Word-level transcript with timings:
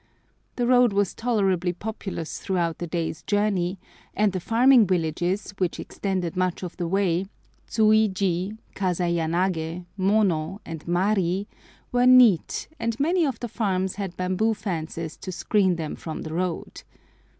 The 0.55 0.65
road 0.65 0.93
was 0.93 1.13
tolerably 1.13 1.73
populous 1.73 2.39
throughout 2.39 2.79
the 2.79 2.87
day's 2.87 3.21
journey, 3.21 3.77
and 4.15 4.33
the 4.33 4.39
farming 4.39 4.87
villages 4.87 5.51
which 5.59 5.79
extended 5.79 6.35
much 6.35 6.63
of 6.63 6.75
the 6.77 6.87
way—Tsuiji, 6.87 8.57
Kasayanagê, 8.73 9.85
Mono, 9.97 10.59
and 10.65 10.87
Mari—were 10.87 12.07
neat, 12.07 12.67
and 12.79 12.99
many 12.99 13.27
of 13.27 13.39
the 13.41 13.47
farms 13.47 13.97
had 13.97 14.17
bamboo 14.17 14.55
fences 14.55 15.15
to 15.17 15.31
screen 15.31 15.75
them 15.75 15.95
from 15.95 16.23
the 16.23 16.33
road. 16.33 16.81